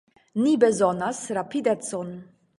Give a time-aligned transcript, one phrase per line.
[0.45, 2.13] Ni bezonas rapidecon!